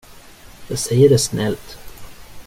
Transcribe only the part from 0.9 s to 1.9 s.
det snällt.